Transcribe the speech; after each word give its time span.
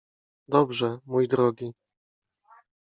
—Dobrze, 0.55 0.99
mój 1.05 1.27
drogi. 1.27 1.73